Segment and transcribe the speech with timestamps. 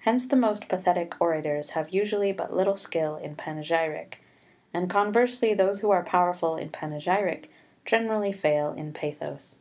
[0.00, 4.20] Hence the most pathetic orators have usually but little skill in panegyric,
[4.74, 7.48] and conversely those who are powerful in panegyric
[7.84, 9.58] generally fail in pathos.